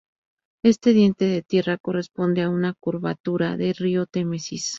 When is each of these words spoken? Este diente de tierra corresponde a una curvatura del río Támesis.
Este 0.63 0.93
diente 0.93 1.25
de 1.25 1.43
tierra 1.43 1.77
corresponde 1.77 2.41
a 2.41 2.49
una 2.49 2.73
curvatura 2.73 3.55
del 3.55 3.75
río 3.75 4.07
Támesis. 4.07 4.69